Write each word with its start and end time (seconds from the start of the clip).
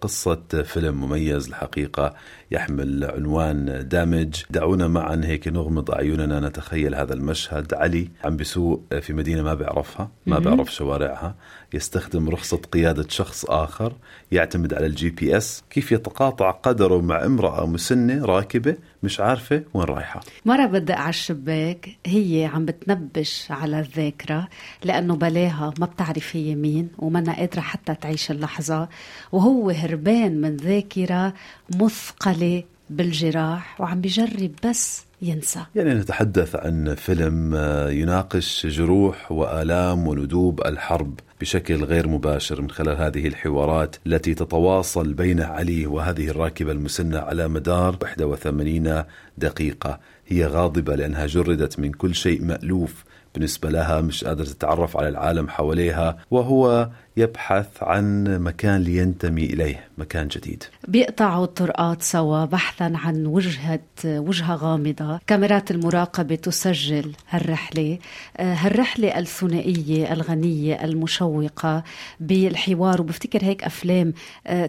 قصة 0.00 0.62
فيلم 0.64 1.00
مميز 1.00 1.48
الحقيقة 1.48 2.14
يحمل 2.50 3.04
عنوان 3.04 3.88
دامج. 3.88 4.42
دعونا 4.50 4.88
معا 4.88 5.20
هيك 5.24 5.48
نغمض 5.48 5.90
أعيننا 5.90 6.40
نتخيل 6.40 6.94
هذا 6.94 7.14
المشهد. 7.14 7.74
علي 7.74 8.08
عم 8.24 8.36
بسوق 8.36 8.84
في 9.00 9.12
مدينة 9.12 9.42
ما 9.42 9.54
بيعرفها 9.54 10.10
ما 10.26 10.38
بيعرف 10.38 10.74
شوارعها. 10.74 11.34
يستخدم 11.74 12.28
رخصة 12.28 12.56
قيادة 12.56 13.06
شخص 13.08 13.44
آخر 13.44 13.92
يعتمد 14.32 14.74
على 14.74 14.86
ال 14.86 15.10
GPS. 15.10 15.64
كيف 15.70 15.92
يتقاطع 15.92 16.50
قدره 16.50 17.00
مع 17.00 17.24
امرأة 17.24 17.66
مسنة 17.66 18.24
راكبة 18.24 18.76
مش 19.02 19.20
عارفة 19.20 19.62
وين 19.74 19.84
رايحة. 19.84 20.20
مرة 20.46 20.66
بدق 20.66 20.96
على 20.96 21.08
الشباك 21.08 21.88
هي 22.06 22.50
عم 22.54 22.64
بتنبش 22.64 23.46
على 23.50 23.80
الذاكرة 23.80 24.48
لأنه 24.84 25.16
بلاها 25.16 25.74
ما 25.78 25.86
بتعرف 25.86 26.36
هي 26.36 26.54
مين 26.54 26.88
ومنا 26.98 27.32
قادرة 27.36 27.60
حتى 27.60 27.94
تعيش 27.94 28.30
اللحظة 28.30 28.88
وهو 29.32 29.70
هربان 29.70 30.40
من 30.40 30.56
ذاكرة 30.56 31.34
مثقلة 31.76 32.62
بالجراح 32.90 33.80
وعم 33.80 34.00
بجرب 34.00 34.50
بس 34.64 35.04
ينسى. 35.22 35.60
يعني 35.74 35.94
نتحدث 35.94 36.56
عن 36.56 36.94
فيلم 36.94 37.54
يناقش 37.90 38.66
جروح 38.66 39.32
وآلام 39.32 40.08
وندوب 40.08 40.66
الحرب 40.66 41.20
بشكل 41.40 41.84
غير 41.84 42.08
مباشر 42.08 42.62
من 42.62 42.70
خلال 42.70 42.96
هذه 42.96 43.26
الحوارات 43.26 43.96
التي 44.06 44.34
تتواصل 44.34 45.12
بين 45.12 45.40
علي 45.40 45.86
وهذه 45.86 46.28
الراكبة 46.28 46.72
المسنة 46.72 47.18
على 47.18 47.48
مدار 47.48 47.98
81 48.20 49.04
دقيقة. 49.38 50.00
هي 50.26 50.46
غاضبة 50.46 50.96
لأنها 50.96 51.26
جردت 51.26 51.78
من 51.78 51.92
كل 51.92 52.14
شيء 52.14 52.44
مألوف 52.44 53.04
بالنسبة 53.34 53.70
لها 53.70 54.00
مش 54.00 54.24
قادرة 54.24 54.44
تتعرف 54.44 54.96
على 54.96 55.08
العالم 55.08 55.48
حواليها 55.48 56.18
وهو 56.30 56.90
يبحث 57.16 57.66
عن 57.82 58.38
مكان 58.42 58.80
لينتمي 58.80 59.44
إليه 59.44 59.88
مكان 59.98 60.28
جديد. 60.28 60.64
بيقطعوا 60.88 61.44
الطرقات 61.44 62.02
سوا 62.02 62.44
بحثا 62.44 62.92
عن 62.94 63.26
وجهة 63.26 63.80
وجهة 64.04 64.54
غامضة. 64.54 65.20
كاميرات 65.26 65.70
المراقبة 65.70 66.34
تسجل 66.34 67.12
هالرحلة. 67.30 67.98
هالرحلة 68.38 69.18
الثنائية 69.18 70.12
الغنية 70.12 70.84
المشوقة 70.84 71.84
بالحوار. 72.20 73.00
وبفتكر 73.00 73.44
هيك 73.44 73.64
أفلام 73.64 74.12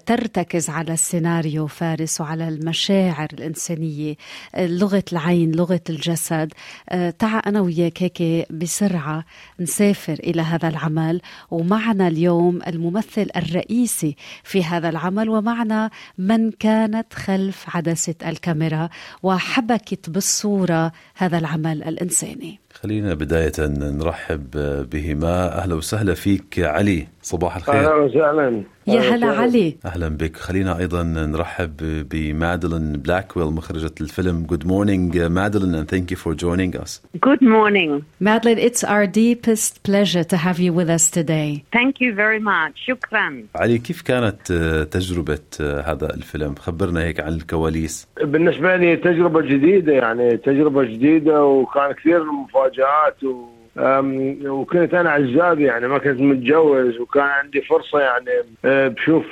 ترتكز 0.06 0.70
على 0.70 0.94
السيناريو 0.94 1.68
فارس 1.68 2.22
وعلى 2.22 2.48
المشاعر 2.48 3.28
الإنسانية 3.34 4.16
لغة 4.58 5.04
العين 5.12 5.52
لغة 5.52 5.82
الجسد. 5.90 6.54
تعا 7.20 7.40
أنا 7.40 7.62
وياك 7.62 8.04
هيك 8.04 8.48
بسرعة 8.52 9.26
نسافر 9.60 10.14
إلى 10.14 10.42
هذا 10.42 10.68
العمل. 10.68 11.22
ومعنا 11.52 12.08
اليوم 12.08 12.60
الممثل 12.68 13.30
الرئيسي 13.36 14.16
في 14.44 14.64
هذا 14.64 14.90
العمل 14.90 15.30
ومعنا 15.30 15.90
من 16.18 16.52
كانت 16.52 17.14
خلف 17.14 17.76
عدسة 17.76 18.16
الكاميرا 18.26 18.90
وحبكت 19.24 20.10
بالصورة 20.10 20.92
هذا 21.16 21.38
العمل 21.38 21.84
الإنساني. 21.84 22.60
خلينا 22.74 23.14
بداية 23.14 23.52
نرحب 23.60 24.50
بهما. 24.92 25.58
أهلا 25.58 25.76
وسهلا 25.76 26.14
فيك 26.14 26.60
علي 26.60 27.08
صباح 27.22 27.56
الخير. 27.56 27.76
أهلا 27.76 27.96
وسهلا. 27.96 28.64
يا 28.88 29.00
هلا 29.00 29.28
علي. 29.28 29.78
أهلا 29.86 30.08
بك. 30.08 30.38
خلينا 30.38 30.78
أيضا 30.78 31.04
نرحب 31.04 31.78
بمادلين 32.10 32.94
بلاكويل 32.94 33.48
مخرجة 33.48 33.92
الفيلم 34.02 34.48
Good 34.48 34.66
morning. 34.66 35.12
Madeline 35.12 35.76
and 35.76 35.88
thank 35.88 36.12
you 36.12 36.18
for 36.18 36.34
joining 36.34 36.76
us. 36.84 37.02
Good 37.28 37.42
morning. 37.42 38.06
Madeline 38.20 38.58
it's 38.58 38.84
our 38.84 39.06
deepest 39.08 39.84
pleasure 39.84 40.24
to 40.24 40.38
have 40.38 40.60
you 40.60 40.72
with 40.74 40.90
us 40.90 41.06
today. 41.12 41.64
Thank 41.74 41.94
you 42.02 42.14
very 42.16 42.40
much. 42.40 42.74
شكرا. 42.88 43.44
علي 43.56 43.78
كيف 43.78 44.02
كانت 44.02 44.54
تجربة 44.92 45.40
هذا 45.60 46.14
الفيلم؟ 46.14 46.56
خبرنا 46.56 47.04
هيك 47.04 47.20
عن 47.20 47.34
الكواليس. 47.34 48.08
بالنسبة 48.24 48.76
لي 48.76 48.96
تجربة 48.96 49.42
جديدة 49.42 49.94
يعني 49.94 50.38
تجربة 50.38 50.84
جديدة 50.84 51.44
وكان 51.44 51.92
كثير 51.92 52.22
مفاجآت 52.62 53.24
و 53.24 53.46
وكنت 54.48 54.94
أنا 54.94 55.12
عزاب 55.12 55.60
يعني 55.60 55.88
ما 55.88 55.98
كنت 55.98 56.20
متجوز 56.20 57.00
وكان 57.00 57.24
عندي 57.24 57.62
فرصة 57.62 58.00
يعني 58.00 58.32
بشوف 58.66 59.26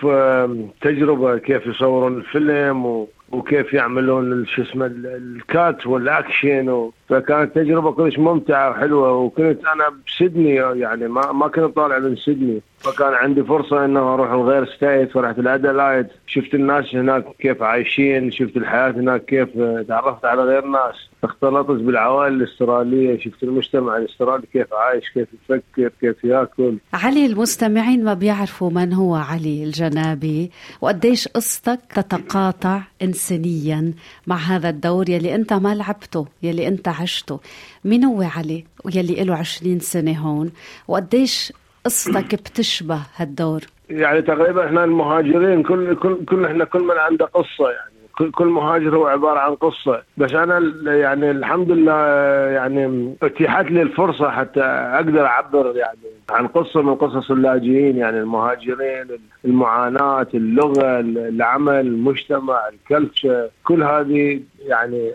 تجربة 0.82 1.38
كيف 1.38 1.66
يصورون 1.66 2.18
الفيلم 2.18 3.08
وكيف 3.32 3.74
يعملون 3.74 4.46
شو 4.46 4.62
اسمه 4.62 4.86
ال 4.86 5.11
cut 5.11 5.88
وال 5.88 6.13
action 6.13 6.90
فكانت 7.10 7.56
تجربة 7.56 7.92
كلش 7.92 8.20
ممتعة 8.20 8.70
وحلوة. 8.70 9.14
وكنت 9.14 9.60
أنا 9.66 9.84
بسيدني 10.08 10.56
يعني 10.56 11.08
ما 11.08 11.32
ما 11.32 11.48
كنت 11.48 11.76
طالع 11.76 12.00
من 12.00 12.16
سيدني. 12.16 12.62
فكان 12.80 13.14
عندي 13.14 13.44
فرصة 13.44 13.86
إنه 13.86 14.14
أروح 14.14 14.32
لغير 14.32 14.66
state 14.66 15.16
ورحت 15.16 15.40
الادلايد 15.40 16.08
شفت 16.28 16.54
الناس 16.54 16.96
هناك 16.96 17.26
كيف 17.40 17.64
عايشين 17.64 18.32
شفت 18.32 18.58
الحياة 18.58 18.92
هناك 18.92 19.26
كيف 19.26 19.50
تعرفت 19.88 20.26
على 20.26 20.42
غير 20.42 20.66
ناس. 20.66 20.96
اختلطت 21.24 21.72
بالعوائل 21.82 22.34
الإسترالية 22.34 23.20
شفت 23.20 23.44
المجتمع 23.44 23.98
الإسترالي 23.98 24.44
كيف 24.54 24.74
عايش 24.74 25.10
كيف 25.14 25.28
يفكر 25.34 25.92
كيف 26.02 26.24
يأكل. 26.24 26.78
علي 26.94 27.26
المستمعين 27.26 28.04
ما 28.04 28.14
بيعرفوا 28.14 28.70
من 28.70 28.94
هو 28.94 29.16
علي 29.16 29.64
الجنابي 29.64 30.52
وقديش 30.82 31.28
قصتك 31.28 31.80
تتقاطع 31.96 32.82
انسانيا 33.20 33.94
مع 34.28 34.36
هذا 34.36 34.70
الدور 34.70 35.10
يلي 35.10 35.36
أنت 35.36 35.54
ما 35.54 35.76
لعبته 35.76 36.28
يلي 36.44 36.68
أنت 36.68 36.88
عشته. 36.88 37.40
مين 37.86 38.04
هو 38.04 38.22
علي؟ 38.22 38.66
ويلي 38.86 39.24
له 39.24 39.36
20 39.36 39.80
سنة 39.80 40.18
هون. 40.20 40.52
وقديش 40.88 41.54
قصتك 41.86 42.36
بتشبه 42.36 43.02
هالدور؟ 43.16 43.62
يعني 43.90 44.22
تقريبا 44.22 44.66
إحنا 44.66 44.84
المهاجرين 44.84 45.64
كل 45.64 45.96
كل 45.96 46.26
كل 46.26 46.46
إحنا 46.46 46.66
كل 46.66 46.80
من 46.80 46.98
عنده 46.98 47.26
قصة 47.26 47.70
يعني. 47.70 47.99
كل 48.24 48.48
مهاجر 48.48 48.96
هو 48.96 49.08
عبارة 49.08 49.40
عن 49.40 49.56
قصة. 49.56 50.02
بس 50.18 50.34
أنا 50.34 50.74
يعني 50.94 51.32
الحمد 51.32 51.72
لله 51.72 52.08
يعني 52.50 53.14
اتيحت 53.24 53.66
لي 53.72 53.82
الفرصة 53.82 54.30
حتى 54.30 54.62
أقدر 54.62 55.26
أعبر 55.26 55.74
يعني 55.76 56.00
عن 56.30 56.48
قصة 56.48 56.82
من 56.82 56.96
قصص 56.96 57.32
اللاجئين 57.32 57.98
يعني 57.98 58.20
المهاجرين 58.20 59.08
المعاناة 59.46 60.28
اللغة 60.34 61.00
العمل 61.00 61.80
المجتمع 61.80 62.60
الكلتشر 62.74 63.50
كل 63.64 63.84
هذه 63.84 64.40
يعني 64.60 65.12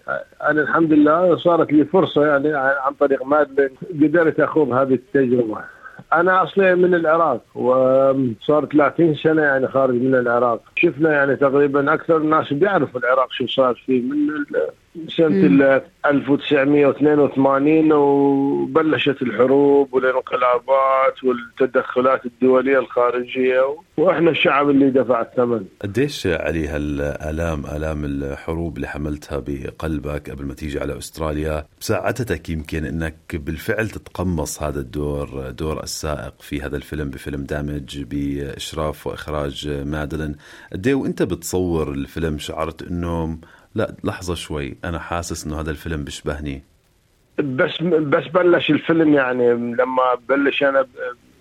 أنا 0.49 0.63
الحمد 0.63 0.93
لله 0.93 1.37
صارت 1.37 1.73
لي 1.73 1.85
فرصة 1.85 2.27
يعني 2.27 2.55
عن 2.55 2.93
طريق 3.01 3.27
مادلين 3.27 3.71
قدرت 4.03 4.41
أخوض 4.41 4.73
هذه 4.73 4.95
التجربة. 4.95 5.74
أنا 6.21 6.43
أصلي 6.43 6.75
من 6.75 6.95
العراق 6.95 7.41
وصار 7.55 8.67
30 8.67 9.15
سنة 9.15 9.43
يعني 9.43 9.69
خارج 9.69 9.95
من 9.95 10.15
العراق. 10.15 10.61
شفنا 10.77 11.13
يعني 11.13 11.37
تقريبا 11.37 11.95
أكثر 11.95 12.17
الناس 12.17 12.53
بيعرفوا 12.53 13.01
العراق 13.01 13.33
شو 13.33 13.47
صار 13.47 13.83
فيه 13.87 14.03
من 14.03 14.31
سنة 15.09 15.83
1982 16.07 17.93
وبلشت 17.93 19.23
الحروب 19.23 19.95
والانقلابات 19.95 21.25
والتدخلات 21.25 22.27
الدولية 22.27 22.79
الخارجية 22.79 23.77
وإحنا 23.97 24.31
الشعب 24.31 24.71
اللي 24.71 24.91
دفع 24.91 25.21
الثمن. 25.21 25.65
قديش 25.83 26.27
علي 26.27 26.69
هالآلام 26.69 27.67
آلام 27.67 28.05
الحروب 28.05 28.77
اللي 28.77 28.89
حملتها 28.89 29.43
بقلبك 29.47 30.31
قبل 30.31 30.45
ما 30.45 30.55
تيجي 30.55 30.81
على 30.81 30.99
أستراليا؟ 30.99 31.67
ساعدتك 31.81 32.49
يمكن 32.49 32.85
إنك 32.85 33.17
بالفعل 33.37 33.89
تتقمص 33.89 34.63
هذا 34.63 34.81
الدور 34.81 35.51
دور 35.51 35.83
السائق 35.83 36.35
في 36.41 36.63
هذا 36.63 36.77
الفيلم 36.77 37.11
بفيلم 37.11 37.45
دامج 37.45 38.03
بإشراف 38.03 39.07
وإخراج 39.07 39.69
مادلين 39.69 40.37
قد 40.73 40.89
وإنت 40.89 41.23
بتصور 41.23 41.93
الفيلم 41.93 42.39
شعرت 42.39 42.83
إنه 42.83 43.39
لا 43.75 43.95
لحظة 44.05 44.35
شوي. 44.35 44.77
أنا 44.85 44.99
حاسس 44.99 45.47
إنه 45.47 45.61
هذا 45.61 45.71
الفيلم 45.71 46.05
بيشبهني. 46.05 46.63
بس 47.39 47.83
بس 47.83 48.25
بلش 48.35 48.71
الفيلم 48.71 49.15
يعني 49.15 49.53
لما 49.53 50.15
بلش 50.29 50.63
أنا 50.63 50.87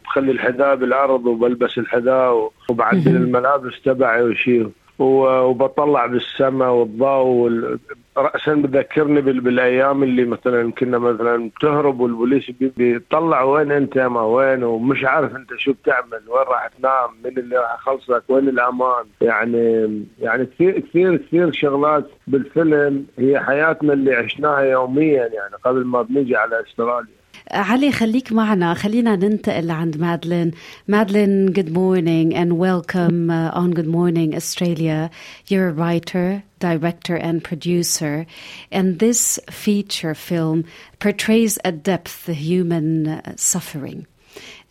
بخلي 0.05 0.31
الحذاء 0.31 0.75
بالأرض 0.75 1.25
وبلبس 1.25 1.77
الحذاء 1.77 2.51
وبعدل 2.69 3.15
الملابس 3.15 3.81
تبعي 3.85 4.23
وشي. 4.23 4.65
وبطلع 4.99 6.05
بالسماء 6.05 6.69
والضوء 6.71 7.77
راسا 8.17 8.53
بذكرني 8.53 9.21
بالأيام 9.21 10.03
اللي 10.03 10.25
مثلا 10.25 10.71
كنا 10.71 10.97
مثلا 10.97 11.49
تهرب 11.61 11.99
والبوليس 11.99 12.51
بيطلع 12.59 13.43
وين 13.43 13.71
أنت 13.71 13.97
ما 13.97 14.21
وين؟ 14.21 14.63
ومش 14.63 15.03
عارف 15.03 15.35
أنت 15.35 15.49
شو 15.57 15.73
بتعمل؟ 15.73 16.21
وين 16.27 16.47
راح 16.47 16.67
تنام؟ 16.67 17.09
من 17.23 17.37
اللي 17.37 17.57
راح 17.57 17.73
يخلصك؟ 17.73 18.23
وين 18.29 18.49
الأمان؟ 18.49 19.05
يعني 19.21 19.87
يعني 20.19 20.45
كثير 20.45 20.79
كثير 20.79 21.17
كثير 21.17 21.51
شغلات 21.51 22.09
بالفيلم 22.27 23.05
هي 23.17 23.39
حياتنا 23.39 23.93
اللي 23.93 24.15
عشناها 24.15 24.61
يوميا 24.61 25.27
يعني 25.27 25.55
قبل 25.63 25.85
ما 25.85 26.01
بنجي 26.01 26.35
على 26.35 26.61
أستراليا. 26.61 27.22
علي 27.50 27.92
خليك 27.92 28.32
معنا 28.32 28.74
خلينا 28.74 29.16
ننتقل 29.16 29.70
عند 29.70 29.96
مادلين 29.96 30.50
مادلين 30.88 31.52
good 31.52 31.70
morning 31.70 32.34
and 32.34 32.58
welcome 32.58 33.30
uh, 33.30 33.50
on 33.60 33.70
Good 33.70 33.86
Morning 33.86 34.34
Australia 34.34 35.10
you're 35.46 35.68
a 35.68 35.72
writer 35.72 36.42
director 36.58 37.16
and 37.16 37.42
producer 37.42 38.26
and 38.70 38.98
this 38.98 39.38
feature 39.50 40.14
film 40.14 40.64
portrays 40.98 41.58
at 41.64 41.82
depth 41.82 42.26
the 42.26 42.34
human 42.34 43.08
uh, 43.08 43.34
suffering 43.36 44.06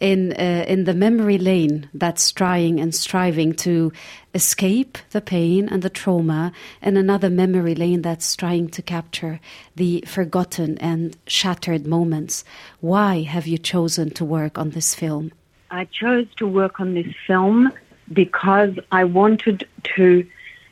in 0.00 0.32
uh, 0.32 0.64
in 0.66 0.84
the 0.84 0.94
memory 0.94 1.38
lane 1.38 1.88
that's 1.94 2.32
trying 2.32 2.80
and 2.80 2.94
striving 2.94 3.52
to 3.54 3.92
escape 4.34 4.98
the 5.10 5.20
pain 5.20 5.68
and 5.68 5.82
the 5.82 5.90
trauma, 5.90 6.52
and 6.80 6.96
another 6.98 7.30
memory 7.30 7.74
lane 7.74 8.02
that's 8.02 8.34
trying 8.36 8.68
to 8.68 8.82
capture 8.82 9.40
the 9.76 10.04
forgotten 10.06 10.78
and 10.78 11.16
shattered 11.26 11.86
moments. 11.86 12.44
Why 12.80 13.22
have 13.22 13.46
you 13.46 13.58
chosen 13.58 14.10
to 14.10 14.24
work 14.24 14.58
on 14.58 14.70
this 14.70 14.94
film? 14.94 15.32
I 15.70 15.86
chose 15.86 16.26
to 16.36 16.46
work 16.46 16.80
on 16.80 16.94
this 16.94 17.12
film 17.26 17.72
because 18.12 18.78
I 18.90 19.04
wanted 19.04 19.66
to 19.96 20.26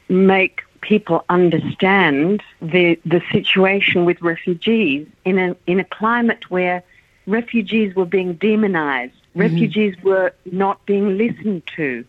make 0.08 0.62
people 0.80 1.24
understand 1.28 2.42
the 2.60 2.98
the 3.04 3.22
situation 3.30 4.04
with 4.04 4.20
refugees 4.22 5.06
in 5.24 5.38
a 5.38 5.56
in 5.66 5.80
a 5.80 5.84
climate 5.84 6.50
where 6.50 6.82
refugees 7.26 7.94
were 7.94 8.06
being 8.06 8.34
demonized 8.34 9.14
Mm-hmm. 9.30 9.40
Refugees 9.40 9.94
were 10.02 10.32
not 10.44 10.84
being 10.86 11.16
listened 11.16 11.62
to. 11.76 12.04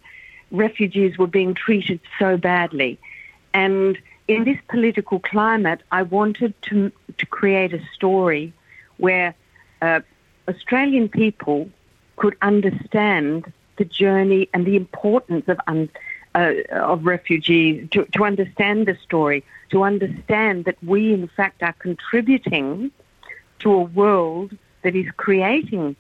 Refugees 0.50 1.18
were 1.18 1.28
being 1.28 1.54
treated 1.54 2.00
so 2.18 2.38
badly. 2.38 3.00
And 3.54 3.98
in 4.28 4.44
this 4.44 4.58
political 4.70 5.20
climate, 5.20 5.82
I 5.92 6.04
wanted 6.04 6.54
to, 6.64 6.92
to 7.18 7.26
create 7.28 7.74
a 7.74 7.82
story 7.94 8.54
where 8.98 9.36
uh, 9.82 10.02
Australian 10.48 11.10
people 11.10 11.70
could 12.16 12.36
understand 12.42 13.52
the 13.78 13.86
journey 13.86 14.50
and 14.54 14.66
the 14.66 14.76
importance 14.76 15.48
of, 15.48 15.60
um, 15.68 15.90
uh, 16.34 16.54
of 16.72 17.06
refugees, 17.06 17.88
to, 17.92 18.06
to 18.06 18.24
understand 18.24 18.88
the 18.88 18.98
story, 19.04 19.44
to 19.70 19.84
understand 19.84 20.66
that 20.66 20.82
we, 20.84 21.14
in 21.14 21.28
fact, 21.28 21.62
are 21.62 21.74
contributing 21.74 22.92
to 23.60 23.72
a 23.72 23.82
world 23.82 24.58
that 24.84 24.96
is 24.96 25.06
creating 25.18 25.96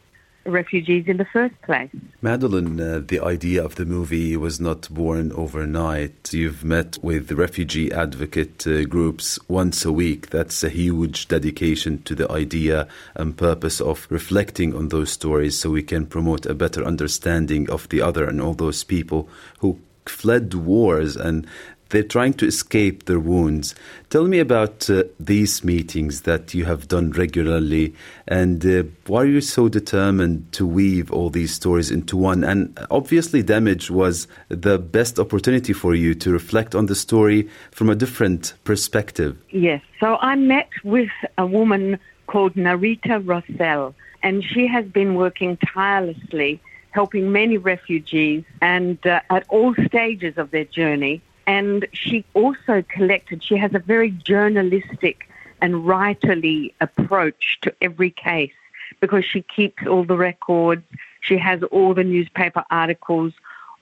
refugees 0.45 1.07
in 1.07 1.17
the 1.17 1.25
first 1.25 1.59
place. 1.61 1.89
Madeline, 2.21 2.79
uh, 2.79 3.01
the 3.05 3.19
idea 3.19 3.63
of 3.63 3.75
the 3.75 3.85
movie 3.85 4.35
was 4.35 4.59
not 4.59 4.89
born 4.89 5.31
overnight. 5.33 6.33
You've 6.33 6.63
met 6.63 6.97
with 7.01 7.31
refugee 7.31 7.91
advocate 7.91 8.65
uh, 8.65 8.85
groups 8.85 9.37
once 9.47 9.85
a 9.85 9.91
week. 9.91 10.29
That's 10.29 10.63
a 10.63 10.69
huge 10.69 11.27
dedication 11.27 12.01
to 12.03 12.15
the 12.15 12.31
idea 12.31 12.87
and 13.15 13.37
purpose 13.37 13.79
of 13.79 14.07
reflecting 14.09 14.75
on 14.75 14.89
those 14.89 15.11
stories 15.11 15.59
so 15.59 15.69
we 15.69 15.83
can 15.83 16.05
promote 16.05 16.45
a 16.45 16.55
better 16.55 16.83
understanding 16.83 17.69
of 17.69 17.87
the 17.89 18.01
other 18.01 18.25
and 18.25 18.41
all 18.41 18.53
those 18.53 18.83
people 18.83 19.29
who 19.59 19.79
fled 20.07 20.53
wars 20.53 21.15
and 21.15 21.45
they're 21.91 22.03
trying 22.03 22.33
to 22.33 22.47
escape 22.47 23.05
their 23.05 23.19
wounds. 23.19 23.75
Tell 24.09 24.27
me 24.27 24.39
about 24.39 24.89
uh, 24.89 25.03
these 25.19 25.63
meetings 25.63 26.21
that 26.21 26.53
you 26.53 26.65
have 26.65 26.87
done 26.87 27.11
regularly 27.11 27.93
and 28.27 28.65
uh, 28.65 28.83
why 29.07 29.21
are 29.21 29.25
you 29.25 29.41
so 29.41 29.69
determined 29.69 30.51
to 30.53 30.65
weave 30.65 31.11
all 31.11 31.29
these 31.29 31.53
stories 31.53 31.91
into 31.91 32.17
one? 32.17 32.43
And 32.43 32.77
obviously, 32.89 33.43
Damage 33.43 33.91
was 33.91 34.27
the 34.49 34.79
best 34.79 35.19
opportunity 35.19 35.73
for 35.73 35.95
you 35.95 36.15
to 36.15 36.31
reflect 36.31 36.75
on 36.75 36.87
the 36.87 36.95
story 36.95 37.49
from 37.71 37.89
a 37.89 37.95
different 37.95 38.53
perspective. 38.63 39.37
Yes. 39.49 39.81
So 39.99 40.17
I 40.17 40.35
met 40.35 40.69
with 40.83 41.09
a 41.37 41.45
woman 41.45 41.99
called 42.27 42.53
Narita 42.55 43.23
Rossell, 43.23 43.93
and 44.23 44.43
she 44.43 44.67
has 44.67 44.85
been 44.85 45.15
working 45.15 45.57
tirelessly 45.57 46.61
helping 46.91 47.31
many 47.31 47.57
refugees 47.57 48.43
and 48.61 49.05
uh, 49.07 49.21
at 49.29 49.45
all 49.49 49.73
stages 49.85 50.37
of 50.37 50.51
their 50.51 50.65
journey 50.65 51.21
and 51.47 51.87
she 51.93 52.25
also 52.33 52.83
collected, 52.87 53.43
she 53.43 53.57
has 53.57 53.73
a 53.73 53.79
very 53.79 54.11
journalistic 54.11 55.27
and 55.61 55.75
writerly 55.75 56.73
approach 56.81 57.59
to 57.61 57.73
every 57.81 58.11
case 58.11 58.53
because 58.99 59.25
she 59.25 59.41
keeps 59.41 59.85
all 59.87 60.03
the 60.03 60.17
records, 60.17 60.83
she 61.21 61.37
has 61.37 61.63
all 61.63 61.93
the 61.93 62.03
newspaper 62.03 62.63
articles, 62.69 63.33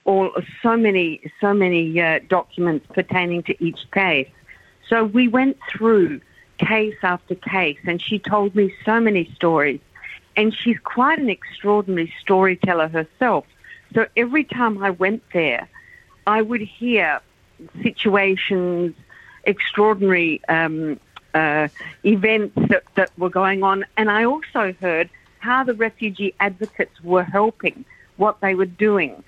all 0.06 0.32
so 0.62 0.78
many 0.78 1.22
so 1.42 1.54
many 1.54 2.00
uh, 2.02 2.20
documents 2.28 2.86
pertaining 2.94 3.44
to 3.44 3.64
each 3.64 3.80
case. 3.92 4.30
So 4.88 5.04
we 5.04 5.28
went 5.28 5.58
through 5.70 6.22
case 6.58 6.96
after 7.04 7.36
case, 7.36 7.80
and 7.86 8.02
she 8.02 8.20
told 8.20 8.56
me 8.56 8.74
so 8.86 9.00
many 9.00 9.32
stories. 9.36 9.80
And 10.36 10.54
she's 10.54 10.80
quite 10.80 11.20
an 11.20 11.30
extraordinary 11.30 12.14
storyteller 12.22 12.88
herself. 12.88 13.46
So 13.94 14.06
every 14.16 14.44
time 14.44 14.82
I 14.84 14.92
went 14.92 15.24
there, 15.34 15.68
I 16.28 16.42
would 16.42 16.62
hear 16.62 17.22
situations, 17.84 18.96
extraordinary 19.44 20.42
um, 20.48 21.00
uh, 21.34 21.68
events 22.04 22.56
that, 22.70 22.84
that 22.96 23.12
were 23.18 23.30
going 23.30 23.64
on. 23.64 23.86
And 23.98 24.10
I 24.10 24.24
also 24.26 24.74
heard 24.80 25.10
how 25.40 25.64
the 25.64 25.74
refugee 25.74 26.34
advocates 26.40 27.02
were 27.04 27.24
helping, 27.24 27.86
what 28.18 28.40
they 28.42 28.56
were 28.56 28.66
doing. 28.66 29.24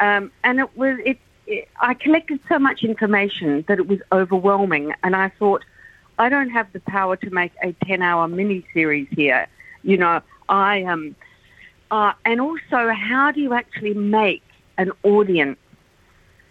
Um, 0.00 0.30
and 0.44 0.60
it 0.60 0.76
was, 0.76 0.98
it, 1.04 1.18
it, 1.46 1.68
I 1.80 1.94
collected 1.94 2.40
so 2.48 2.58
much 2.58 2.84
information 2.84 3.64
that 3.68 3.78
it 3.78 3.88
was 3.88 4.00
overwhelming. 4.12 4.94
And 5.02 5.16
I 5.16 5.30
thought, 5.30 5.64
I 6.18 6.28
don't 6.28 6.50
have 6.50 6.72
the 6.72 6.80
power 6.80 7.16
to 7.16 7.30
make 7.30 7.52
a 7.62 7.72
10 7.84 8.02
hour 8.02 8.28
mini 8.28 8.64
series 8.74 9.08
here. 9.10 9.46
You 9.82 9.96
know, 9.96 10.20
I 10.48 10.78
am. 10.78 10.88
Um, 10.90 11.16
uh, 11.90 12.12
and 12.26 12.38
also, 12.38 12.90
how 12.90 13.32
do 13.32 13.40
you 13.40 13.54
actually 13.54 13.94
make 13.94 14.42
an 14.76 14.92
audience 15.02 15.58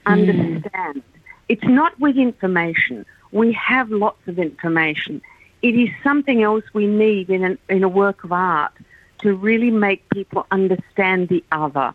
mm. 0.06 1.04
It's 1.50 1.64
not 1.64 1.98
with 2.00 2.18
information. 2.18 3.06
We 3.32 3.54
have 3.54 3.90
lots 3.90 4.28
of 4.28 4.40
information. 4.40 5.22
It 5.62 5.76
is 5.76 5.90
something 6.04 6.44
else 6.44 6.64
we 6.74 6.88
need 6.88 7.30
in, 7.30 7.44
an, 7.44 7.58
in 7.70 7.84
a 7.84 7.90
work 7.90 8.24
of 8.24 8.32
art 8.32 8.74
to 9.20 9.34
really 9.34 9.72
make 9.72 10.08
people 10.10 10.46
understand 10.52 11.30
the 11.30 11.44
other. 11.52 11.94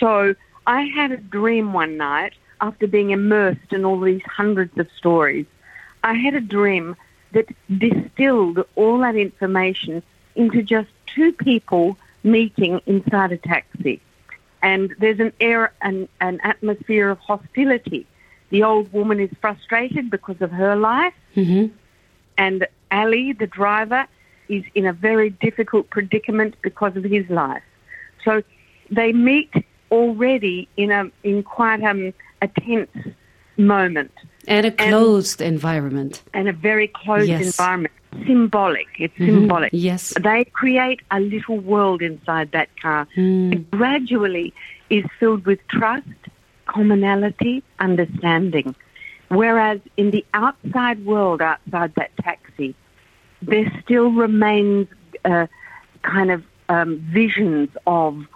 So 0.00 0.34
I 0.66 0.82
had 0.82 1.12
a 1.12 1.16
dream 1.16 1.72
one 1.72 1.96
night 1.96 2.34
after 2.60 2.86
being 2.86 3.10
immersed 3.10 3.72
in 3.72 3.84
all 3.84 4.00
these 4.00 4.22
hundreds 4.22 4.76
of 4.78 4.88
stories. 4.96 5.46
I 6.02 6.14
had 6.14 6.34
a 6.34 6.40
dream 6.40 6.96
that 7.32 7.48
distilled 7.76 8.64
all 8.74 8.98
that 8.98 9.16
information 9.16 10.02
into 10.34 10.62
just 10.62 10.88
two 11.06 11.32
people 11.32 11.98
meeting 12.22 12.80
inside 12.86 13.32
a 13.32 13.38
taxi. 13.38 14.00
And 14.62 14.94
there's 14.98 15.20
an 15.20 15.32
air, 15.40 15.72
an, 15.82 16.08
an 16.20 16.40
atmosphere 16.42 17.10
of 17.10 17.18
hostility 17.18 18.06
the 18.50 18.62
old 18.62 18.92
woman 18.92 19.20
is 19.20 19.30
frustrated 19.40 20.10
because 20.10 20.40
of 20.40 20.50
her 20.50 20.76
life, 20.76 21.14
mm-hmm. 21.36 21.74
and 22.36 22.66
Ali, 22.90 23.32
the 23.32 23.46
driver, 23.46 24.06
is 24.48 24.64
in 24.74 24.86
a 24.86 24.92
very 24.92 25.30
difficult 25.30 25.90
predicament 25.90 26.54
because 26.62 26.96
of 26.96 27.04
his 27.04 27.28
life. 27.28 27.62
So 28.24 28.42
they 28.90 29.12
meet 29.12 29.52
already 29.90 30.68
in 30.76 30.90
a 30.90 31.10
in 31.22 31.42
quite 31.42 31.82
um, 31.82 32.12
a 32.42 32.48
tense 32.48 32.90
moment 33.56 34.12
and 34.46 34.66
a 34.66 34.70
closed 34.70 35.40
and, 35.40 35.54
environment 35.54 36.22
and 36.32 36.48
a 36.48 36.52
very 36.52 36.88
closed 36.88 37.28
yes. 37.28 37.44
environment. 37.44 37.94
Symbolic. 38.26 38.86
It's 38.98 39.14
mm-hmm. 39.14 39.40
symbolic. 39.40 39.70
Yes. 39.72 40.14
They 40.18 40.44
create 40.44 41.00
a 41.10 41.20
little 41.20 41.58
world 41.58 42.00
inside 42.00 42.52
that 42.52 42.68
car. 42.80 43.06
Mm. 43.16 43.52
It 43.52 43.70
gradually 43.70 44.54
is 44.88 45.04
filled 45.20 45.44
with 45.44 45.60
trust 45.68 46.06
commonality, 46.68 47.64
understanding. 47.80 48.76
Whereas 49.28 49.80
in 49.96 50.10
the 50.10 50.24
outside 50.32 51.04
world, 51.04 51.42
outside 51.42 51.94
that 51.96 52.16
taxi, 52.18 52.74
there 53.42 53.70
still 53.82 54.10
remains 54.10 54.86
uh, 55.24 55.46
kind 56.02 56.30
of 56.30 56.44
um, 56.68 56.98
visions 57.12 57.70
of 57.86 58.26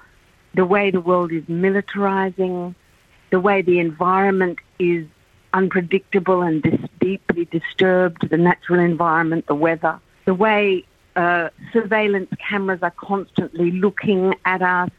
the 0.55 0.67
way 0.67 0.91
the 0.91 1.01
world 1.01 1.33
is 1.33 1.45
militarizing, 1.45 2.75
the 3.31 3.41
way 3.41 3.63
the 3.63 3.79
environment 3.79 4.59
is 4.79 5.07
unpredictable 5.55 6.43
and 6.43 6.63
dis- 6.63 6.89
deeply 7.01 7.47
disturbed, 7.47 8.29
the 8.29 8.37
natural 8.37 8.81
environment, 8.81 9.47
the 9.47 9.55
weather, 9.55 9.99
the 10.25 10.35
way 10.35 10.85
uh, 11.17 11.49
surveillance 11.73 12.31
cameras 12.39 12.81
are 12.83 12.93
constantly 12.93 13.71
looking 13.71 14.35
at 14.45 14.63
us 14.63 14.91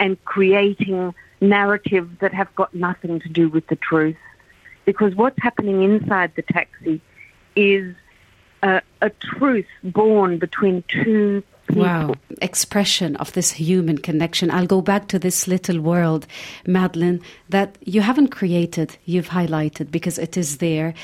and 0.00 0.22
creating 0.24 1.14
narratives 1.42 2.10
that 2.20 2.32
have 2.32 2.54
got 2.54 2.72
nothing 2.74 3.20
to 3.20 3.28
do 3.28 3.48
with 3.48 3.66
the 3.66 3.76
truth. 3.76 4.16
because 4.84 5.14
what's 5.14 5.40
happening 5.40 5.82
inside 5.82 6.32
the 6.34 6.42
taxi 6.42 7.00
is 7.54 7.94
a, 8.62 8.80
a 9.00 9.10
truth 9.10 9.66
born 9.84 10.38
between 10.38 10.82
two 10.88 11.42
people. 11.66 11.82
Wow, 11.84 12.14
expression 12.40 13.16
of 13.16 13.32
this 13.32 13.52
human 13.52 13.98
connection. 13.98 14.50
I'll 14.50 14.66
go 14.66 14.80
back 14.80 15.08
to 15.08 15.18
this 15.18 15.46
little 15.46 15.80
world, 15.80 16.26
Madeline, 16.66 17.20
that 17.48 17.78
you 17.84 18.00
haven't 18.00 18.28
created, 18.28 18.96
you've 19.04 19.28
highlighted 19.28 19.90
because 19.90 20.18
it 20.18 20.36
is 20.36 20.58
there. 20.58 20.94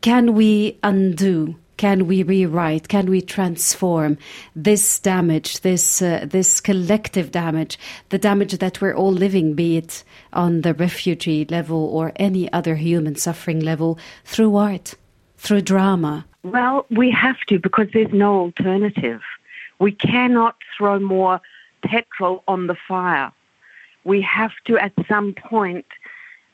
Can 0.00 0.34
we 0.34 0.78
undo? 0.82 1.56
Can 1.78 2.08
we 2.08 2.24
rewrite? 2.24 2.88
Can 2.88 3.08
we 3.08 3.22
transform 3.22 4.18
this 4.56 4.98
damage, 4.98 5.60
this 5.60 6.02
uh, 6.02 6.26
this 6.28 6.60
collective 6.60 7.30
damage, 7.30 7.78
the 8.08 8.18
damage 8.18 8.58
that 8.58 8.80
we're 8.80 8.96
all 8.96 9.12
living, 9.12 9.54
be 9.54 9.76
it 9.76 10.02
on 10.32 10.62
the 10.62 10.74
refugee 10.74 11.46
level 11.48 11.78
or 11.78 12.12
any 12.16 12.52
other 12.52 12.74
human 12.74 13.14
suffering 13.14 13.60
level, 13.60 13.96
through 14.24 14.56
art, 14.56 14.96
through 15.36 15.62
drama? 15.62 16.26
Well, 16.42 16.84
we 16.90 17.12
have 17.12 17.40
to 17.46 17.60
because 17.60 17.86
there's 17.94 18.12
no 18.12 18.40
alternative. 18.40 19.22
We 19.78 19.92
cannot 19.92 20.56
throw 20.76 20.98
more 20.98 21.40
petrol 21.84 22.42
on 22.48 22.66
the 22.66 22.76
fire. 22.88 23.30
We 24.02 24.20
have 24.22 24.52
to, 24.64 24.78
at 24.78 24.94
some 25.08 25.32
point, 25.32 25.86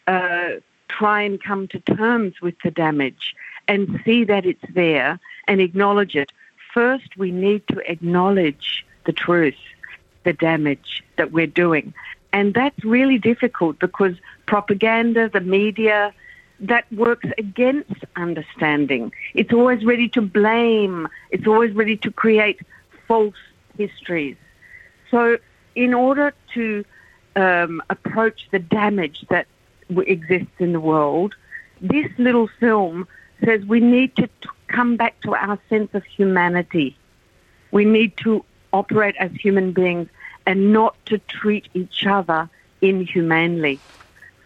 uh, 0.07 0.61
try 0.89 1.23
and 1.23 1.43
come 1.43 1.67
to 1.69 1.81
terms 1.81 2.43
with 2.43 2.57
the 2.63 2.71
damage 2.71 3.35
and 3.69 4.01
see 4.05 4.25
that 4.25 4.47
it's 4.47 4.65
there 4.75 5.19
and 5.47 5.61
acknowledge 5.61 6.17
it. 6.17 6.33
First, 6.73 7.17
we 7.17 7.31
need 7.31 7.67
to 7.69 7.79
acknowledge 7.91 8.85
the 9.05 9.13
truth, 9.13 9.57
the 10.25 10.33
damage 10.33 11.05
that 11.17 11.33
we're 11.33 11.47
doing. 11.47 11.95
And 12.33 12.53
that's 12.53 12.85
really 12.85 13.19
difficult 13.19 13.79
because 13.79 14.17
propaganda, 14.47 15.29
the 15.29 15.41
media, 15.41 16.13
that 16.61 16.91
works 16.93 17.29
against 17.39 18.05
understanding. 18.17 19.13
It's 19.35 19.53
always 19.53 19.85
ready 19.85 20.09
to 20.11 20.21
blame. 20.21 21.09
It's 21.31 21.47
always 21.47 21.75
ready 21.75 21.97
to 21.99 22.11
create 22.11 22.61
false 23.07 23.35
histories. 23.77 24.37
So, 25.11 25.39
in 25.75 25.95
order 25.95 26.33
to 26.55 26.85
um, 27.37 27.83
approach 27.91 28.49
the 28.51 28.59
damage 28.59 29.25
that 29.29 29.47
exists 29.91 30.55
in 30.59 30.73
the 30.73 30.81
world, 30.81 31.35
this 31.81 32.11
little 32.19 32.49
film 32.61 33.07
says 33.43 33.65
we 33.65 33.81
need 33.81 34.15
to 34.17 34.27
t- 34.27 34.49
come 34.69 34.97
back 34.97 35.21
to 35.23 35.35
our 35.35 35.59
sense 35.69 35.95
of 35.95 36.05
humanity. 36.05 36.97
We 37.71 37.85
need 37.85 38.17
to 38.19 38.45
operate 38.73 39.15
as 39.19 39.31
human 39.33 39.73
beings 39.73 40.09
and 40.47 40.73
not 40.73 40.95
to 41.07 41.19
treat 41.19 41.69
each 41.75 42.07
other 42.07 42.49
inhumanely. 42.81 43.81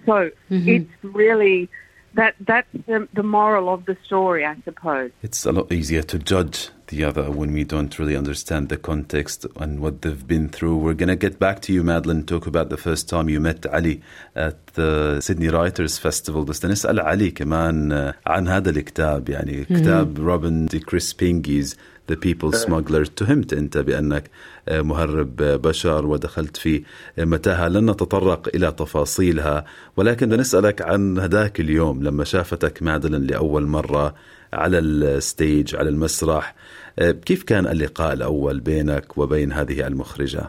So 0.06 0.30
Mhm. 0.50 0.68
it's 0.68 1.04
really 1.04 1.68
that 2.17 2.35
that's 2.39 2.67
the, 2.85 3.07
the 3.13 3.23
moral 3.23 3.73
of 3.73 3.85
the 3.85 3.97
story, 4.05 4.45
I 4.45 4.55
suppose. 4.63 5.11
It's 5.21 5.45
a 5.45 5.51
lot 5.51 5.71
easier 5.71 6.03
to 6.03 6.19
judge 6.19 6.69
the 6.87 7.03
other 7.03 7.31
when 7.31 7.53
we 7.53 7.63
don't 7.63 7.97
really 7.97 8.15
understand 8.15 8.69
the 8.69 8.77
context 8.77 9.45
and 9.55 9.79
what 9.79 10.01
they've 10.01 10.27
been 10.27 10.49
through. 10.49 10.77
We're 10.77 10.93
going 10.93 11.09
to 11.09 11.15
get 11.15 11.39
back 11.39 11.61
to 11.61 11.73
you, 11.73 11.83
Madeline, 11.83 12.23
talk 12.25 12.45
about 12.45 12.69
the 12.69 12.77
first 12.77 13.09
time 13.09 13.29
you 13.29 13.39
met 13.39 13.65
Ali 13.65 14.01
at 14.35 14.67
the 14.67 15.19
Sydney 15.21 15.49
Writers 15.49 15.97
Festival. 15.97 16.45
بس 16.45 16.65
نسأل 16.65 16.99
علي 16.99 17.31
كمان 17.31 17.91
آه، 17.91 18.13
عن 18.27 18.47
هذا 18.47 18.69
الكتاب 18.69 19.29
يعني 19.29 19.63
كتاب 19.65 20.19
روبن 20.19 20.65
دي 20.65 20.79
كريس 20.79 21.13
بينجيز 21.13 21.77
The 22.12 22.16
People 22.16 22.58
Smuggler. 22.58 22.94
اتهمت 22.94 23.52
أنت 23.52 23.78
بأنك 23.78 24.30
آه، 24.68 24.80
مهرب 24.82 25.42
آه، 25.42 25.56
بشر 25.56 26.06
ودخلت 26.06 26.56
في 26.56 26.82
آه، 27.18 27.24
متاهة. 27.24 27.68
لن 27.68 27.90
نتطرق 27.90 28.48
إلى 28.54 28.72
تفاصيلها 28.72 29.64
ولكن 29.96 30.26
بدنا 30.26 30.40
نسألك 30.40 30.82
عن 30.82 31.18
هذاك 31.18 31.60
اليوم 31.60 32.02
لما 32.02 32.24
شافتك 32.24 32.82
مادلين 32.82 33.26
لأول 33.26 33.66
مرة 33.66 34.14
على 34.52 34.78
ال 34.78 34.95
stage 34.95 35.76
على 35.76 35.88
المسرح. 35.88 36.54
آه، 36.54 36.87
كيف 37.26 37.42
كان 37.42 37.66
اللقاء 37.66 38.12
الأول 38.12 38.60
بينك 38.60 39.18
وبين 39.18 39.52
هذه 39.52 39.86
المخرجة؟ 39.86 40.40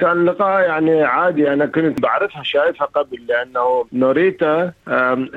كان 0.00 0.24
لقاء 0.24 0.60
يعني 0.62 1.02
عادي 1.04 1.52
أنا 1.52 1.66
كنت 1.66 2.00
بعرفها 2.00 2.42
شايفها 2.42 2.86
قبل 2.86 3.26
لأنه 3.28 3.84
نوريتا 3.92 4.72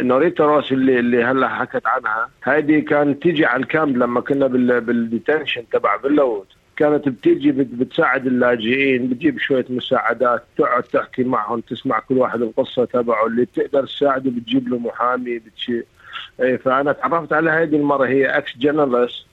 نوريتا 0.02 0.46
روس 0.46 0.72
اللي 0.72 1.00
اللي 1.00 1.24
هلا 1.24 1.48
حكت 1.50 1.82
عنها. 1.88 2.30
هذه 2.44 2.80
كانت 2.80 3.24
تيجي 3.24 3.46
على 3.46 3.64
ال 3.64 3.70
camp 3.70 3.98
لما 3.98 4.22
كنا 4.22 4.48
بال 4.48 4.82
بال 4.82 4.97
detention 4.97 5.64
تبع 5.74 5.98
فيلاوود 5.98 6.46
كانت 6.78 7.10
بتيجي 7.10 7.52
بت- 7.52 7.74
بتساعد 7.74 8.28
اللاجئين 8.28 9.10
بتجيب 9.10 9.40
شوية 9.40 9.66
مساعدات 9.70 10.44
تقعد 10.58 10.84
تحكي 10.84 11.24
معهم 11.24 11.60
تسمع 11.60 12.00
كل 12.00 12.18
واحد 12.18 12.42
القصة 12.42 12.86
تبعه 12.86 13.28
اللي 13.28 13.46
بتقدر 13.46 13.86
تساعده 13.86 14.32
بتجيب 14.32 14.68
له 14.70 14.78
محامي 14.80 15.40
بتشي. 15.40 15.84
إيه، 16.42 16.58
فأنا 16.58 16.92
تعرفت 16.92 17.34
على 17.34 17.50
هذه 17.52 17.76
المرة 17.76 18.08
هي 18.08 18.26
ex 18.26 18.58
journalist 18.58 19.26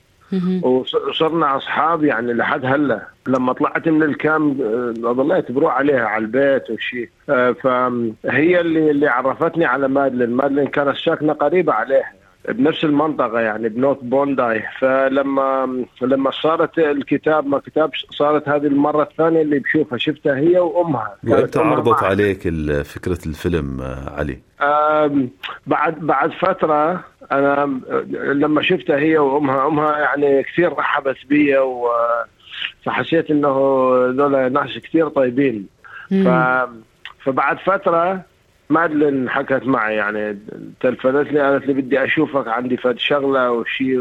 وصرنا 0.63 1.57
أصحاب 1.57 2.03
يعني 2.03 2.33
لحد 2.33 2.65
هلأ. 2.65 3.07
لما 3.27 3.53
طلعت 3.53 3.87
من 3.87 4.03
ال 4.03 4.15
camp 4.15 4.61
آه، 4.61 4.93
ضليت 5.13 5.51
بروح 5.51 5.73
عليها 5.73 6.05
على 6.05 6.21
البيت 6.25 6.69
وشي. 6.69 7.09
آه، 7.29 7.51
فهي 7.51 8.59
اللي 8.61 8.91
اللي 8.91 9.07
عرفتني 9.07 9.65
على 9.65 9.87
مادلين. 9.87 10.29
مادلين 10.29 10.67
كانت 10.67 10.97
ساكنه 10.97 11.33
قريبة 11.33 11.73
عليها. 11.73 12.11
بنفس 12.49 12.83
المنطقة 12.83 13.39
يعني 13.39 13.69
بنورث 13.69 13.99
بونداي. 14.03 14.63
فلما 14.79 15.83
لما 16.01 16.31
صارت 16.31 16.79
الكتاب 16.79 17.47
ما 17.47 17.59
كتاب 17.59 17.91
صارت 18.09 18.49
هذه 18.49 18.67
المرة 18.67 19.03
الثانية 19.03 19.41
اللي 19.41 19.59
بشوفها 19.59 19.97
شفتها 19.97 20.35
هي 20.35 20.59
وأمها. 20.59 21.15
وإمتى 21.27 21.59
أمها 21.61 21.75
عرضت. 21.75 22.03
عليك 22.03 22.41
فكرة 22.83 23.19
الفيلم 23.25 23.81
آه، 23.81 24.09
علي؟ 24.17 24.39
بعد 25.67 25.99
بعد 25.99 26.31
فترة 26.31 27.03
آم، 27.31 27.81
لما 28.13 28.61
شفتها 28.61 28.97
هي 28.97 29.17
وأمها 29.17 29.67
أمها 29.67 29.97
يعني 29.97 30.43
كثير 30.43 30.73
رحبت 30.73 31.17
بي 31.29 31.57
و 31.57 31.87
فحسيت 32.85 33.31
إنه 33.31 33.49
ذولا 34.09 34.49
ناس 34.49 34.77
كثير 34.77 35.07
طيبين. 35.09 35.67
ف 36.09 36.27
فبعد 37.23 37.57
فترة 37.59 38.21
مادلين 38.69 39.29
حكت 39.29 39.63
معي 39.65 39.95
يعني 39.95 40.39
تلفنت 40.79 41.31
لي 41.31 41.39
قالت 41.39 41.67
لي 41.67 41.73
بدي 41.73 42.03
أشوفك 42.03 42.47
عندي 42.47 42.77
فد 42.77 42.97
شغلة 42.97 43.51
وشي 43.51 43.99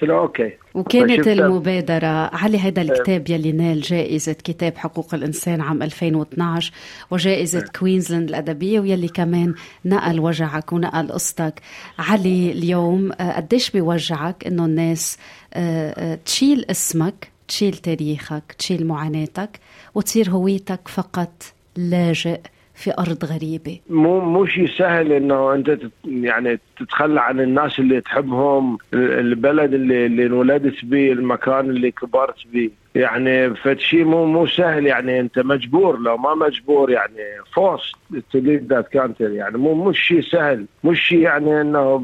قلت 0.00 0.10
لها 0.10 0.18
okay. 0.18 0.52
وكانت. 0.74 1.28
المبادرة 1.28 2.36
على 2.36 2.58
هذا 2.58 2.82
الكتاب 2.82 3.30
يلي 3.30 3.52
نال 3.52 3.80
جائزة 3.80 4.32
كتاب 4.32 4.76
حقوق 4.76 5.14
الإنسان 5.14 5.60
عام 5.60 5.82
2012 5.82 6.72
وجائزة 7.10 7.64
كوينزلاند 7.78 8.28
الأدبية 8.28 8.80
ويلي 8.80 9.08
كمان 9.08 9.54
نقل 9.84 10.20
وجعك 10.20 10.72
ونقل 10.72 11.12
قصتك. 11.12 11.60
علي 11.98 12.52
اليوم 12.52 13.12
آه، 13.12 13.32
قديش 13.32 13.70
بيوجعك 13.70 14.46
إنه 14.46 14.64
الناس 14.64 15.18
آه، 15.54 15.90
آه، 15.90 16.18
تشيل 16.24 16.64
اسمك 16.70 17.28
تشيل 17.48 17.76
تاريخك 17.76 18.52
تشيل 18.58 18.86
معاناتك 18.86 19.60
وتصير 19.94 20.30
هويتك 20.30 20.88
فقط 20.88 21.42
لاجئ 21.76 22.40
في 22.80 22.90
أرض 22.98 23.24
غريبة. 23.24 23.80
مو 23.90 24.20
مو 24.20 24.46
شيء 24.46 24.66
سهل 24.68 25.12
إنه 25.12 25.54
أنت 25.54 25.78
يعني 26.04 26.58
تتخلى 26.78 27.20
عن 27.20 27.40
الناس 27.40 27.78
اللي 27.78 28.00
تحبهم 28.00 28.78
ال- 28.94 29.12
البلد 29.18 29.74
اللي 29.74 30.06
اللي 30.06 30.26
انولدت 30.26 30.84
به 30.84 31.12
المكان 31.12 31.70
اللي 31.70 31.90
كبرت 31.90 32.34
به 32.52 32.70
يعني 32.94 33.54
فشي 33.54 34.04
مو 34.04 34.26
مو 34.26 34.46
سهل 34.46 34.86
يعني 34.86 35.20
أنت 35.20 35.38
مجبور. 35.38 35.98
لو 35.98 36.16
ما 36.16 36.34
مجبور 36.34 36.90
يعني 36.90 37.16
forced 37.54 37.92
to 38.32 38.38
that 38.38 38.88
country 38.88 39.34
يعني 39.36 39.58
مو 39.58 39.74
مو 39.74 39.92
شيء 39.92 40.20
سهل. 40.20 40.66
مش 40.84 41.00
شيء 41.08 41.18
يعني 41.18 41.60
إنه 41.60 42.02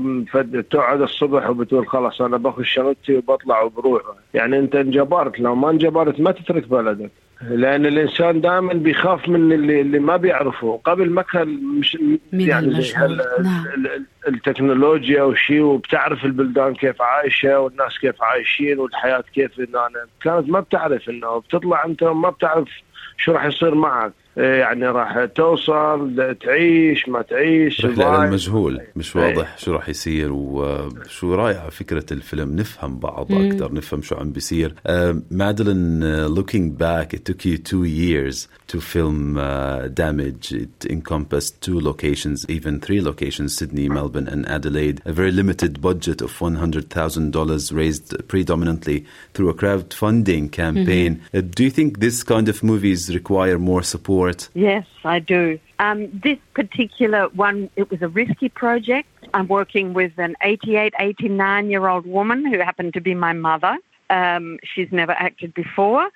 تقعد 0.71 1.01
الصبح 1.01 1.51
وبتقول 1.51 1.87
خلاص 1.89 2.21
أنا 2.21 2.37
باخذ 2.37 2.63
شنطتي 2.63 3.17
وبطلع 3.17 3.63
وبروح. 3.63 4.03
يعني 4.35 4.59
أنت 4.59 4.75
انجبرت. 4.77 5.41
لو 5.41 5.55
ما 5.55 5.71
انجبرت 5.71 6.21
ما 6.21 6.31
تترك 6.31 6.69
بلدك. 6.69 7.11
لأن 7.43 7.87
الإنسان 7.87 8.41
دائما 8.41 8.73
بيخاف 8.73 9.29
من 9.29 9.53
اللي 9.53 9.81
اللي 9.81 9.99
ما 9.99 10.17
بيعرفه 10.17 10.81
قبل 10.85 11.11
ما 11.11 11.23
كان 11.23 11.49
مش 11.79 11.99
يعني. 12.33 12.67
هال- 12.97 13.23
نعم. 13.43 13.65
ال- 13.75 13.87
ال- 13.87 14.07
التكنولوجيا 14.29 15.23
وشي 15.23 15.61
وبتعرف 15.61 16.25
البلدان 16.25 16.75
كيف 16.75 17.03
عايشة 17.03 17.61
والناس 17.61 17.99
كيف 17.99 18.23
عايشين 18.23 18.79
والحياة 18.79 19.25
كيف 19.35 19.61
إنه 19.61 19.87
أنا 19.87 20.07
كانت 20.23 20.49
ما 20.49 20.61
بتعرف 20.61 21.09
إنه 21.09 21.39
بتطلع 21.39 21.85
أنت 21.85 22.05
ما 22.05 22.31
بتعرف 22.31 22.69
شو 23.17 23.33
راح 23.33 23.45
يصير 23.45 23.75
معك 23.75 24.13
يعني 24.37 24.87
راح 24.87 25.25
توصل 25.25 26.37
تعيش 26.41 27.09
ما 27.09 27.23
تعيش 27.23 27.85
رحلة 27.87 28.05
على. 28.05 28.29
المجهول 28.29 28.81
مش 28.97 29.17
أي. 29.17 29.23
واضح 29.23 29.59
شو 29.59 29.73
راح 29.73 29.89
يصير 29.89 30.29
وشو 30.33 31.35
رائعة 31.35 31.71
فكرة 31.71 32.05
الفيلم 32.13 32.57
نفهم 32.57 32.99
بعض 32.99 33.33
مم. 33.33 33.47
أكثر 33.51 33.73
نفهم 33.75 34.03
شو 34.03 34.15
عم 34.15 34.33
بيصير 34.33 34.75
uh, 34.89 34.91
Madeline 35.31 36.03
uh, 36.03 36.29
looking 36.39 36.71
back 36.73 37.15
it 37.15 37.25
took 37.25 37.45
you 37.45 37.57
two 37.59 37.85
years 37.85 38.49
to 38.73 38.81
film 38.81 39.39
uh, 39.39 39.89
Damage 39.89 40.53
it 40.53 40.85
encompassed 40.91 41.61
two 41.63 41.81
locations 41.81 42.39
even 42.57 42.81
three 42.81 43.01
locations 43.01 43.57
Sydney 43.57 43.89
Melbourne 43.89 44.29
and 44.29 44.43
Adelaide 44.57 45.01
a 45.07 45.13
very 45.13 45.33
limited 45.33 45.81
budget 45.81 46.21
of 46.21 46.31
$100,000 46.39 47.73
raised 47.81 48.29
predominantly 48.29 49.07
through 49.35 49.49
a 49.51 49.55
crowdfunding 49.55 50.45
campaign 50.53 51.23
uh, 51.35 51.41
do 51.41 51.65
you 51.65 51.71
think 51.71 52.01
this 52.01 52.23
kind 52.23 52.49
of 52.49 52.63
movies 52.63 53.15
require 53.15 53.59
more 53.59 53.83
support 53.83 54.26
Yes, 54.55 54.87
I 55.05 55.19
do. 55.19 55.59
Um, 55.79 56.09
this 56.23 56.39
particular 56.55 57.29
one, 57.29 57.71
it 57.77 57.91
was 57.91 58.03
a 58.03 58.09
risky 58.09 58.49
project. 58.49 59.09
I'm 59.35 59.49
working 59.49 59.93
with 59.95 60.13
an 60.19 60.37
88, 60.41 60.95
89 60.99 61.71
year 61.71 61.89
old 61.89 62.07
woman 62.07 62.45
who 62.47 62.59
happened 62.59 62.95
to 62.95 63.01
be 63.01 63.15
my 63.15 63.33
mother. 63.33 63.77
Um, 64.11 64.59
she's 64.63 64.91
never 64.93 65.13
acted 65.13 65.55
before. 65.55 66.11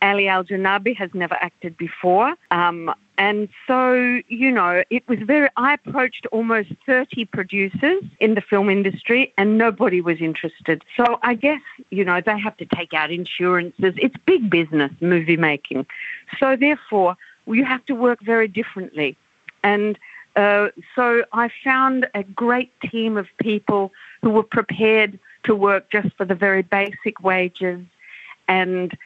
Ali 0.00 0.26
Al 0.26 0.44
Janabi 0.44 0.96
has 0.96 1.10
never 1.14 1.36
acted 1.40 1.76
before. 1.76 2.34
Um, 2.50 2.92
and 3.18 3.48
so, 3.68 4.20
you 4.26 4.50
know, 4.50 4.82
it 4.90 5.06
was 5.08 5.18
very, 5.20 5.48
I 5.56 5.74
approached 5.74 6.26
almost 6.32 6.70
30 6.86 7.26
producers 7.26 8.02
in 8.18 8.34
the 8.34 8.40
film 8.40 8.68
industry 8.68 9.32
and 9.38 9.56
nobody 9.56 10.00
was 10.00 10.20
interested. 10.20 10.82
So 10.96 11.20
I 11.22 11.34
guess, 11.34 11.60
you 11.90 12.04
know, 12.04 12.20
they 12.20 12.38
have 12.38 12.56
to 12.56 12.66
take 12.66 12.94
out 12.94 13.12
insurances. 13.12 13.94
It's 13.96 14.16
big 14.26 14.50
business, 14.50 14.90
movie 15.00 15.36
making. 15.36 15.86
So 16.40 16.56
therefore, 16.56 17.16
you 17.46 17.64
have 17.64 17.84
to 17.86 17.94
work 17.94 18.20
very 18.22 18.48
differently. 18.48 19.16
And 19.62 19.98
uh, 20.36 20.68
so 20.94 21.24
I 21.32 21.50
found 21.62 22.08
a 22.14 22.22
great 22.22 22.72
team 22.80 23.16
of 23.16 23.26
people 23.38 23.92
who 24.22 24.30
were 24.30 24.42
prepared 24.42 25.18
to 25.44 25.54
work 25.54 25.90
just 25.90 26.14
for 26.16 26.24
the 26.24 26.34
very 26.34 26.62
basic 26.62 27.20
wages 27.22 27.80
and 28.48 28.96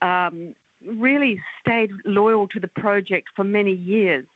um, 0.00 0.54
really 0.84 1.42
stayed 1.60 1.92
loyal 2.04 2.48
to 2.48 2.58
the 2.58 2.68
project 2.68 3.28
for 3.36 3.44
many 3.44 3.72
years. 3.72 4.26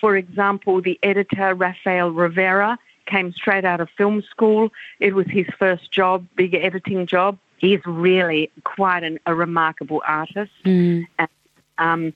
For 0.00 0.16
example, 0.16 0.82
the 0.82 0.98
editor, 1.02 1.54
Rafael 1.54 2.10
Rivera, 2.10 2.78
came 3.06 3.32
straight 3.32 3.64
out 3.64 3.80
of 3.80 3.88
film 3.96 4.22
school. 4.22 4.72
It 5.00 5.14
was 5.14 5.26
his 5.28 5.46
first 5.58 5.90
job, 5.90 6.26
big 6.36 6.54
editing 6.54 7.06
job. 7.06 7.38
He's 7.58 7.80
really 7.86 8.50
quite 8.64 9.02
an, 9.04 9.18
a 9.24 9.34
remarkable 9.34 10.02
artist. 10.06 10.52
Mm. 10.64 11.06
And, 11.18 11.28
um, 11.78 12.12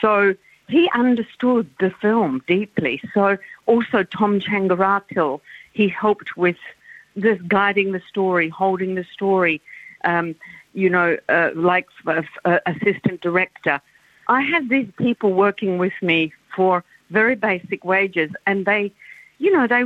so 0.00 0.34
he 0.68 0.90
understood 0.94 1.68
the 1.80 1.90
film 1.90 2.42
deeply. 2.46 3.00
So 3.14 3.38
also 3.66 4.02
Tom 4.02 4.40
Changaratil, 4.40 5.40
he 5.72 5.88
helped 5.88 6.36
with 6.36 6.58
this 7.16 7.40
guiding 7.42 7.92
the 7.92 8.02
story, 8.08 8.48
holding 8.48 8.94
the 8.94 9.04
story. 9.04 9.60
Um, 10.04 10.36
you 10.74 10.88
know, 10.88 11.16
uh, 11.28 11.50
like 11.54 11.88
uh, 12.06 12.22
uh, 12.44 12.58
assistant 12.66 13.20
director. 13.20 13.80
I 14.28 14.42
had 14.42 14.68
these 14.68 14.88
people 14.96 15.32
working 15.32 15.78
with 15.78 15.94
me 16.02 16.32
for 16.54 16.84
very 17.10 17.34
basic 17.34 17.84
wages, 17.84 18.30
and 18.46 18.66
they, 18.66 18.92
you 19.38 19.50
know, 19.50 19.66
they 19.66 19.84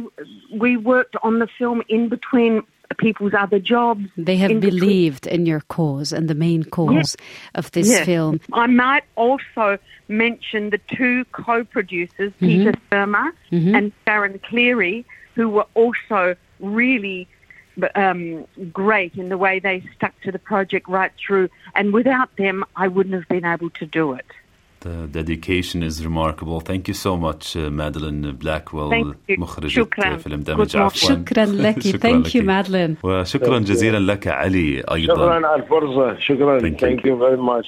we 0.57 0.77
worked 0.77 1.17
on 1.23 1.39
the 1.39 1.47
film 1.47 1.83
in 1.89 2.09
between 2.09 2.63
people's 2.95 3.35
other 3.35 3.59
jobs. 3.59 4.07
They 4.17 4.37
have 4.37 4.51
in 4.51 4.61
believed 4.61 5.23
between. 5.23 5.41
in 5.41 5.47
your 5.47 5.61
cause 5.63 6.13
and 6.13 6.29
the 6.29 6.35
main 6.35 6.65
cause 6.65 6.95
yes. 6.95 7.17
of 7.55 7.71
this 7.73 7.89
yes. 7.89 8.07
film. 8.07 8.41
I 8.53 8.67
might 8.67 9.05
also 9.17 9.79
mention 10.09 10.71
the 10.71 10.79
two 10.79 11.25
co-producers, 11.33 12.33
mm-hmm. 12.33 12.47
Peter 12.47 12.73
Thurma 12.91 13.33
mm-hmm. 13.51 13.75
and 13.75 13.93
Sharon 14.07 14.39
Cleary, 14.39 15.05
who 15.35 15.49
were 15.49 15.67
also 15.75 16.37
really 16.61 17.29
um, 17.95 18.47
great 18.73 19.15
in 19.17 19.29
the 19.29 19.39
way 19.39 19.59
they 19.59 19.83
stuck 19.95 20.13
to 20.23 20.33
the 20.33 20.39
project 20.39 20.89
right 20.89 21.13
through. 21.19 21.49
And 21.75 21.93
without 21.93 22.35
them, 22.37 22.65
I 22.77 22.89
wouldn't 22.89 23.15
have 23.15 23.29
been 23.29 23.45
able 23.45 23.71
to 23.71 23.87
do 23.87 24.13
it. 24.13 24.27
The 24.82 25.08
dedication 25.08 25.82
is 25.82 26.06
remarkable. 26.06 26.60
Thank 26.60 26.88
you 26.88 26.94
so 26.94 27.18
much, 27.18 27.56
uh, 27.56 27.72
Madeline 27.72 28.38
Blackwell 28.38 29.16
مخرجة 29.30 29.88
فيلم 30.18 30.42
دمج 30.42 30.78
عفوا 30.78 31.10
شكرا 31.10 31.46
لك 31.46 31.80
Thank 31.80 32.34
you 32.36 32.42
Madeline 32.42 33.06
وشكرا 33.06 33.60
جزيلا 33.60 34.12
لك 34.12 34.28
علي 34.28 34.84
أيضا 34.92 35.14
شكرا 35.14 35.48
على 35.48 35.64
الفرصة 35.64 36.20
شكرا 36.20 36.60
Thank 36.60 37.06
you 37.06 37.16
very 37.18 37.38
much 37.38 37.68